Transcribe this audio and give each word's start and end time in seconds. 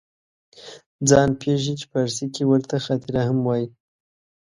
ځان 1.09 1.29
پېښې 1.41 1.73
چې 1.79 1.85
فارسي 1.91 2.25
کې 2.33 2.43
ورته 2.49 2.75
خاطره 2.85 3.21
هم 3.27 3.37
وایي 3.47 3.67